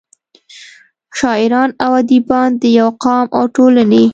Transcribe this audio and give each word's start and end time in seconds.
شاعران 1.17 1.69
او 1.83 1.91
اديبان 2.01 2.49
دَيو 2.61 2.87
قام 3.03 3.25
او 3.37 3.43
ټولنې 3.55 4.03